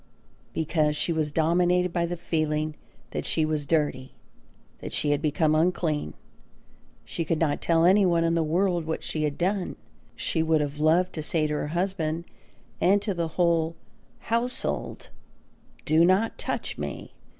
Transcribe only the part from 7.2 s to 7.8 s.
could not